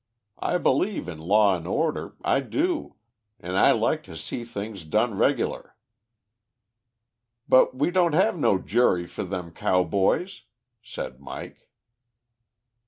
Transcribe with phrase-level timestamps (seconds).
[0.39, 2.95] I believe in law and order, I do,
[3.39, 5.75] an' I like to see things done regular."
[7.47, 10.41] "But we didn't have no jury for them cowboys,"
[10.81, 11.69] said Mike.